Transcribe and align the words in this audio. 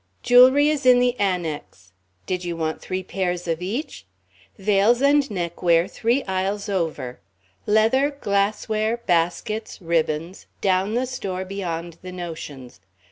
Jewelry 0.23 0.67
is 0.69 0.83
in 0.87 0.97
the 0.99 1.15
Annex. 1.19 1.91
Did 2.25 2.43
you 2.43 2.57
want 2.57 2.81
three 2.81 3.03
pairs 3.03 3.47
of 3.47 3.61
each? 3.61 4.07
Veils 4.57 4.99
and 4.99 5.29
neckwear 5.29 5.87
three 5.87 6.23
aisles 6.23 6.67
over. 6.67 7.19
Leather, 7.67 8.09
glassware, 8.19 8.97
baskets, 9.05 9.79
ribbons, 9.79 10.47
down 10.59 10.95
the 10.95 11.05
store 11.05 11.45
beyond 11.45 11.97
the 12.01 12.11
notions. 12.11 12.79